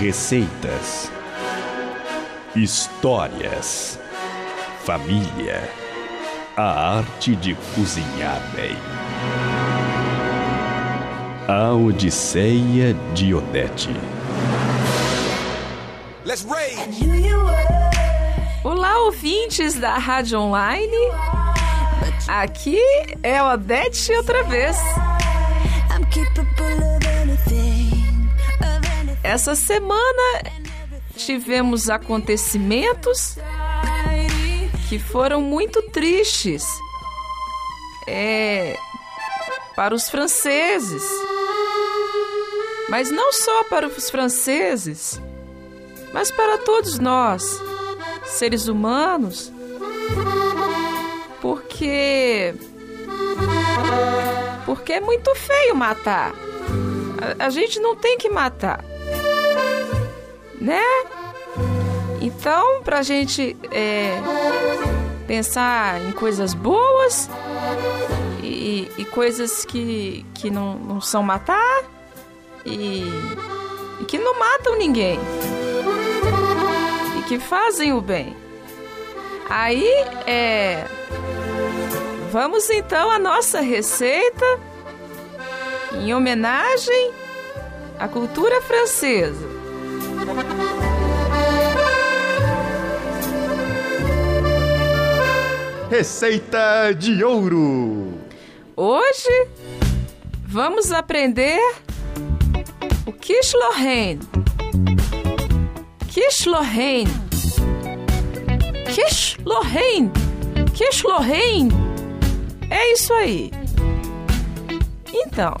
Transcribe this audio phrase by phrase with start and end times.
[0.00, 1.12] receitas,
[2.56, 4.00] histórias,
[4.82, 5.62] família,
[6.56, 8.74] a arte de cozinhar bem.
[11.46, 13.94] A Odisseia de Odete.
[18.64, 21.10] Olá, ouvintes da Rádio Online.
[22.26, 22.80] Aqui
[23.22, 24.78] é Odete outra vez.
[29.30, 30.42] Essa semana
[31.16, 33.36] tivemos acontecimentos
[34.88, 36.64] que foram muito tristes.
[38.08, 38.76] É
[39.76, 41.04] para os franceses.
[42.88, 45.22] Mas não só para os franceses,
[46.12, 47.62] mas para todos nós,
[48.24, 49.52] seres humanos,
[51.40, 52.52] porque
[54.66, 56.34] porque é muito feio matar.
[57.38, 58.84] A, a gente não tem que matar,
[60.60, 60.82] né?
[62.20, 64.20] Então, pra gente é,
[65.26, 67.30] pensar em coisas boas
[68.42, 71.84] e, e coisas que, que não, não são matar
[72.64, 73.04] e,
[74.00, 75.18] e que não matam ninguém
[77.18, 78.36] e que fazem o bem.
[79.48, 79.88] Aí
[80.26, 80.84] é.
[82.30, 84.44] Vamos então à nossa receita
[85.94, 87.12] em homenagem
[87.98, 89.59] à cultura francesa.
[95.90, 98.14] Receita de ouro.
[98.76, 99.48] Hoje
[100.46, 101.60] vamos aprender
[103.04, 104.20] o quiche Lorraine.
[106.08, 107.10] Quiche Lorraine.
[108.94, 110.10] Quiche Lorraine.
[110.74, 111.70] Quiche Lorraine.
[112.70, 113.50] É isso aí.
[115.12, 115.54] Então,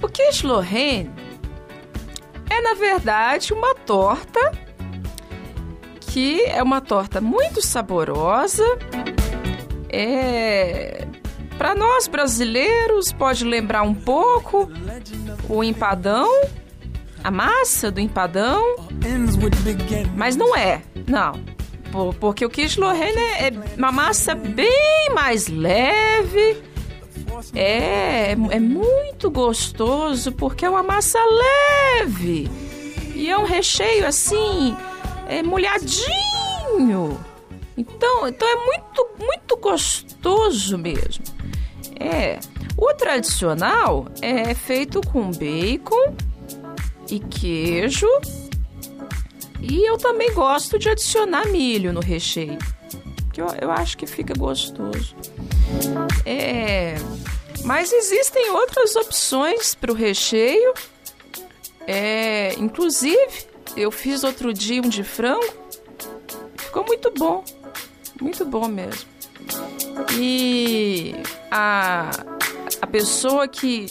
[0.00, 1.10] o quiche Lorraine
[2.62, 4.52] na verdade uma torta
[6.00, 8.64] que é uma torta muito saborosa.
[9.88, 11.06] É
[11.62, 14.68] para nós brasileiros pode lembrar um pouco
[15.48, 16.28] o empadão,
[17.22, 18.76] a massa do empadão,
[20.16, 21.38] mas não é, não.
[22.18, 26.60] Porque o quiche Lorraine é uma massa bem mais leve,
[27.54, 31.18] é, é muito gostoso porque é uma massa
[32.00, 32.50] leve
[33.14, 34.76] e é um recheio assim,
[35.28, 37.18] é molhadinho.
[37.76, 41.24] Então, então é muito, muito gostoso mesmo.
[41.98, 42.38] É.
[42.76, 46.16] O tradicional é feito com bacon
[47.08, 48.08] e queijo.
[49.60, 52.58] E eu também gosto de adicionar milho no recheio.
[53.32, 55.14] Que eu, eu acho que fica gostoso.
[56.26, 56.96] É.
[57.64, 60.74] Mas existem outras opções para o recheio.
[61.86, 63.46] É, inclusive,
[63.76, 65.52] eu fiz outro dia um de frango.
[66.56, 67.44] Ficou muito bom.
[68.20, 69.08] Muito bom mesmo.
[70.18, 71.14] E
[71.50, 72.10] a,
[72.80, 73.86] a pessoa que.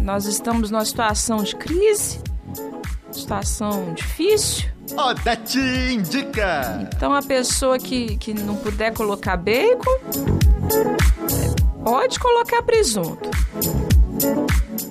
[0.00, 2.20] nós estamos numa situação de crise,
[3.12, 4.75] situação difícil.
[4.94, 5.58] Odete
[5.92, 6.88] indica!
[6.94, 9.98] Então a pessoa que, que não puder colocar bacon,
[11.82, 13.30] pode colocar presunto.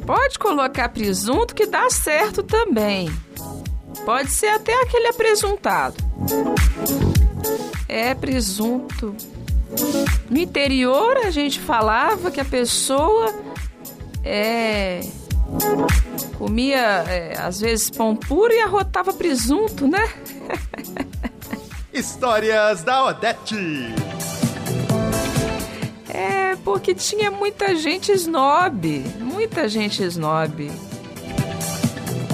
[0.06, 3.10] Pode colocar presunto que dá certo também.
[4.06, 5.96] Pode ser até aquele apresuntado.
[7.88, 9.16] É presunto.
[10.30, 13.34] No interior a gente falava que a pessoa
[14.24, 15.02] é
[16.38, 20.08] comia é, às vezes pão puro e arrotava presunto, né?
[21.92, 23.56] Histórias da Odete.
[26.10, 30.72] É, porque tinha muita gente snob, muita gente snob.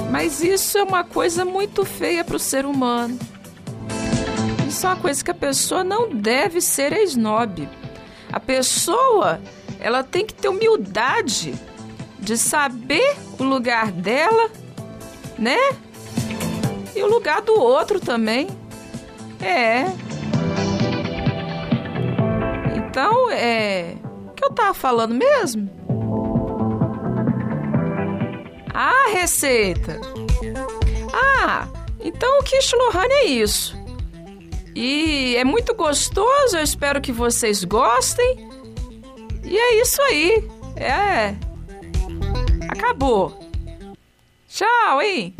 [0.09, 3.17] Mas isso é uma coisa muito feia para o ser humano.
[4.67, 7.67] Isso é uma coisa que a pessoa não deve ser snob.
[8.31, 9.39] A pessoa,
[9.79, 11.53] ela tem que ter humildade
[12.21, 14.49] de saber o lugar dela,
[15.37, 15.57] né?
[16.95, 18.47] E o lugar do outro também.
[19.41, 19.85] É.
[22.75, 23.95] Então, é.
[24.27, 25.69] O que eu tava falando mesmo?
[28.73, 29.99] Ah, receita!
[31.13, 31.67] Ah,
[31.99, 33.75] então o quiche é isso.
[34.75, 38.49] E é muito gostoso, eu espero que vocês gostem.
[39.43, 40.47] E é isso aí.
[40.77, 41.35] É.
[42.81, 43.31] Acabou.
[44.49, 45.35] Tchau, hein?